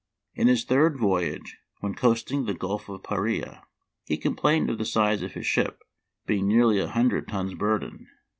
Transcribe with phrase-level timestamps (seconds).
[0.33, 3.61] In his third voyage, when coasting the gulf of Paria,
[4.03, 5.83] he complained of the size of his ship,
[6.25, 8.07] being nearly a hundred tons burden.